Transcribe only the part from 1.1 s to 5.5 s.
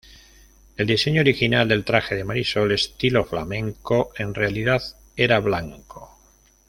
original del traje de Marisol, estilo flamenco, en realidad era